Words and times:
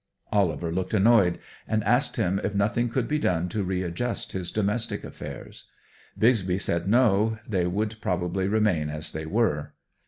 Oliver 0.31 0.71
looked 0.71 0.95
annoyed, 0.95 1.37
and 1.67 1.83
asked 1.83 2.15
him 2.15 2.41
if 2.43 2.55
nothing 2.55 2.89
could 2.89 3.07
be 3.07 3.19
done 3.19 3.47
to 3.49 3.63
readjust 3.63 4.31
his 4.31 4.51
domestic 4.51 5.03
affairs. 5.03 5.65
Bixby 6.17 6.57
said 6.57 6.87
no; 6.89 7.37
they 7.47 7.67
would 7.67 8.01
probably 8.01 8.47
remain 8.47 8.89
as 8.89 9.11
they 9.11 9.27
were. 9.27 9.75